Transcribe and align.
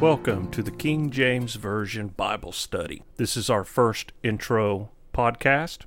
Welcome 0.00 0.50
to 0.52 0.62
the 0.62 0.70
King 0.70 1.10
James 1.10 1.56
Version 1.56 2.08
Bible 2.08 2.52
Study. 2.52 3.02
This 3.18 3.36
is 3.36 3.50
our 3.50 3.64
first 3.64 4.14
intro 4.22 4.88
podcast. 5.12 5.80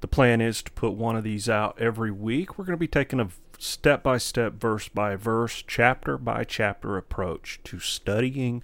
The 0.00 0.08
plan 0.08 0.40
is 0.40 0.62
to 0.62 0.70
put 0.70 0.94
one 0.94 1.16
of 1.16 1.22
these 1.22 1.46
out 1.46 1.78
every 1.78 2.10
week. 2.10 2.56
We're 2.56 2.64
going 2.64 2.78
to 2.78 2.80
be 2.80 2.88
taking 2.88 3.20
a 3.20 3.28
step 3.58 4.02
by 4.02 4.16
step, 4.16 4.54
verse 4.54 4.88
by 4.88 5.16
verse, 5.16 5.62
chapter 5.66 6.16
by 6.16 6.44
chapter 6.44 6.96
approach 6.96 7.60
to 7.64 7.78
studying 7.78 8.62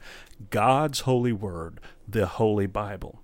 God's 0.48 1.01
holy 1.01 1.34
word, 1.34 1.79
the 2.09 2.24
Holy 2.24 2.66
Bible. 2.66 3.20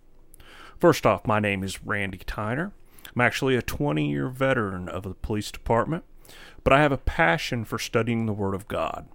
First 0.78 1.06
off, 1.06 1.27
my 1.27 1.41
name 1.41 1.64
is 1.64 1.83
Randy 1.83 2.19
Tyner. 2.19 2.72
I'm 3.16 3.22
actually 3.22 3.56
a 3.56 3.62
20 3.62 4.06
year 4.06 4.28
veteran 4.28 4.86
of 4.86 5.05
the 5.05 5.14
police 5.14 5.50
department, 5.50 6.05
but 6.62 6.74
I 6.74 6.83
have 6.83 6.92
a 6.92 6.98
passion 6.98 7.64
for 7.64 7.78
studying 7.78 8.27
the 8.27 8.34
Word 8.34 8.55
of 8.55 8.69
God. 8.69 9.08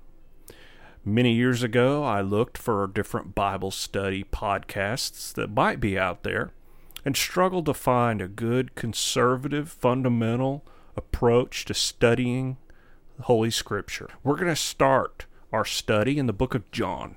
Many 1.06 1.34
years 1.34 1.64
ago, 1.64 2.04
I 2.04 2.22
looked 2.22 2.58
for 2.58 2.86
different 2.88 3.34
Bible 3.34 3.71
study 3.71 4.24
podcasts 4.24 5.34
that 5.34 5.49
might 5.49 5.80
be 5.80 5.98
out 5.98 6.24
there 6.24 6.52
and 7.05 7.16
struggled 7.16 7.66
to 7.68 7.74
find 7.74 8.21
a 8.21 8.27
good 8.27 8.76
conservative, 8.76 9.70
fundamental 9.70 10.66
approach 10.98 11.63
to 11.66 11.74
studying 11.74 12.58
Holy 13.21 13.49
Scripture. 13.49 14.10
We're 14.24 14.36
going 14.36 14.48
to 14.48 14.55
start 14.55 15.26
our 15.54 15.63
study 15.63 16.18
in 16.18 16.26
the 16.26 16.34
book 16.34 16.54
of 16.54 16.70
John. 16.71 17.16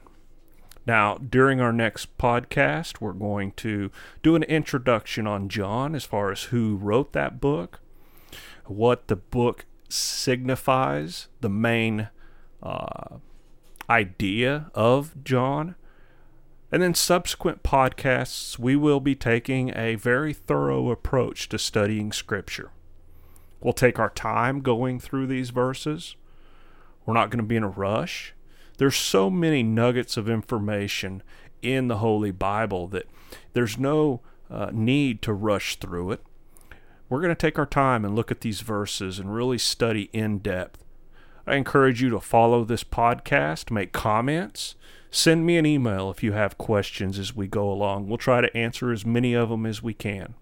Now, 0.86 1.18
during 1.18 1.60
our 1.60 1.72
next 1.72 2.16
podcast, 2.16 3.00
we're 3.00 3.12
going 3.12 3.52
to 3.52 3.90
do 4.22 4.34
an 4.34 4.44
introduction 4.44 5.26
on 5.26 5.48
John 5.48 5.94
as 5.94 6.04
far 6.04 6.30
as 6.30 6.44
who 6.44 6.76
wrote 6.76 7.12
that 7.12 7.40
book, 7.40 7.80
what 8.64 9.08
the 9.08 9.16
book 9.16 9.66
signifies, 9.88 11.28
the 11.40 11.50
main 11.50 12.08
uh, 12.62 13.16
idea 13.90 14.70
of 14.74 15.22
John. 15.24 15.74
And 16.72 16.80
then, 16.80 16.94
subsequent 16.94 17.64
podcasts, 17.64 18.58
we 18.58 18.76
will 18.76 19.00
be 19.00 19.16
taking 19.16 19.76
a 19.76 19.96
very 19.96 20.32
thorough 20.32 20.90
approach 20.90 21.48
to 21.48 21.58
studying 21.58 22.12
Scripture. 22.12 22.70
We'll 23.60 23.72
take 23.72 23.98
our 23.98 24.10
time 24.10 24.60
going 24.60 25.00
through 25.00 25.26
these 25.26 25.50
verses. 25.50 26.14
We're 27.04 27.14
not 27.14 27.30
going 27.30 27.42
to 27.42 27.46
be 27.46 27.56
in 27.56 27.64
a 27.64 27.68
rush. 27.68 28.34
There's 28.78 28.96
so 28.96 29.28
many 29.28 29.62
nuggets 29.62 30.16
of 30.16 30.28
information 30.28 31.22
in 31.60 31.88
the 31.88 31.98
Holy 31.98 32.30
Bible 32.30 32.86
that 32.88 33.06
there's 33.52 33.76
no 33.76 34.20
uh, 34.48 34.70
need 34.72 35.22
to 35.22 35.32
rush 35.32 35.76
through 35.76 36.12
it. 36.12 36.22
We're 37.08 37.20
going 37.20 37.34
to 37.34 37.34
take 37.34 37.58
our 37.58 37.66
time 37.66 38.04
and 38.04 38.14
look 38.14 38.30
at 38.30 38.40
these 38.40 38.60
verses 38.60 39.18
and 39.18 39.34
really 39.34 39.58
study 39.58 40.08
in 40.12 40.38
depth. 40.38 40.84
I 41.46 41.56
encourage 41.56 42.02
you 42.02 42.10
to 42.10 42.20
follow 42.20 42.64
this 42.64 42.84
podcast, 42.84 43.70
make 43.70 43.92
comments, 43.92 44.74
send 45.10 45.44
me 45.44 45.56
an 45.56 45.66
email 45.66 46.10
if 46.10 46.22
you 46.22 46.32
have 46.32 46.58
questions 46.58 47.18
as 47.18 47.34
we 47.34 47.46
go 47.46 47.70
along. 47.70 48.08
We'll 48.08 48.18
try 48.18 48.40
to 48.40 48.56
answer 48.56 48.92
as 48.92 49.04
many 49.04 49.34
of 49.34 49.48
them 49.48 49.66
as 49.66 49.82
we 49.82 49.94
can. 49.94 50.34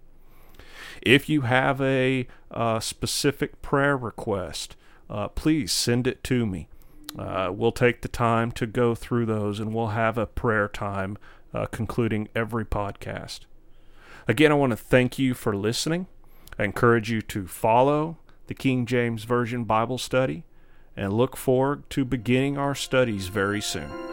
If 1.01 1.29
you 1.29 1.41
have 1.41 1.81
a 1.81 2.27
uh, 2.51 2.79
specific 2.79 3.61
prayer 3.61 3.95
request, 3.95 4.75
uh, 5.09 5.29
please 5.29 5.71
send 5.71 6.07
it 6.07 6.23
to 6.25 6.45
me. 6.45 6.67
Uh, 7.17 7.51
we'll 7.51 7.71
take 7.71 8.01
the 8.01 8.07
time 8.07 8.51
to 8.51 8.67
go 8.67 8.93
through 8.93 9.25
those 9.25 9.59
and 9.59 9.73
we'll 9.73 9.87
have 9.87 10.17
a 10.17 10.27
prayer 10.27 10.67
time 10.67 11.17
uh, 11.53 11.65
concluding 11.65 12.27
every 12.35 12.65
podcast. 12.65 13.41
Again, 14.27 14.51
I 14.51 14.55
want 14.55 14.71
to 14.71 14.77
thank 14.77 15.17
you 15.17 15.33
for 15.33 15.55
listening. 15.55 16.05
I 16.59 16.65
encourage 16.65 17.09
you 17.09 17.21
to 17.23 17.47
follow 17.47 18.17
the 18.47 18.53
King 18.53 18.85
James 18.85 19.23
Version 19.23 19.63
Bible 19.63 19.97
study 19.97 20.43
and 20.99 21.13
look 21.13 21.37
forward 21.37 21.89
to 21.89 22.03
beginning 22.03 22.57
our 22.57 22.75
studies 22.75 23.27
very 23.27 23.61
soon. 23.61 24.08